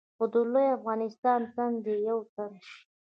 [0.17, 2.79] خو د لوی افغانستان تن دې یو تن شي.